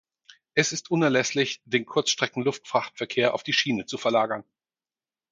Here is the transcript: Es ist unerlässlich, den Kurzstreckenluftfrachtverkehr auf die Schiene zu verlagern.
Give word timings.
Es 0.55 0.71
ist 0.71 0.89
unerlässlich, 0.89 1.61
den 1.65 1.85
Kurzstreckenluftfrachtverkehr 1.85 3.35
auf 3.35 3.43
die 3.43 3.53
Schiene 3.53 3.85
zu 3.85 3.99
verlagern. 3.99 4.43